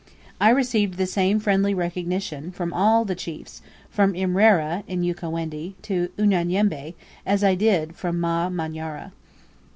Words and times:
I 0.39 0.49
received 0.49 0.95
the 0.97 1.05
same 1.05 1.39
friendly 1.39 1.75
recognition 1.75 2.51
from 2.51 2.73
all 2.73 3.05
the 3.05 3.13
chiefs, 3.13 3.61
from 3.91 4.13
Imrera, 4.15 4.83
in 4.87 5.03
Ukawendi, 5.03 5.75
to 5.83 6.09
Unyanyembe, 6.17 6.95
as 7.23 7.43
I 7.43 7.53
did 7.53 7.95
from 7.95 8.19
Mamanyara. 8.19 9.11